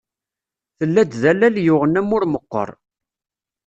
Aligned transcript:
Tella-d 0.77 1.11
d 1.21 1.23
allal 1.31 1.55
yuɣen 1.65 1.99
amur 1.99 2.23
meqqer. 2.31 2.69